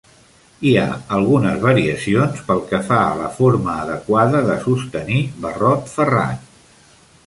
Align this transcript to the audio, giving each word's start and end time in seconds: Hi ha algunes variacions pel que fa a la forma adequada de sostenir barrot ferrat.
Hi 0.69 0.69
ha 0.77 0.85
algunes 1.17 1.59
variacions 1.65 2.41
pel 2.49 2.63
que 2.73 2.81
fa 2.89 2.99
a 3.03 3.13
la 3.21 3.29
forma 3.37 3.77
adequada 3.85 4.45
de 4.53 4.59
sostenir 4.69 5.23
barrot 5.47 5.97
ferrat. 5.99 6.55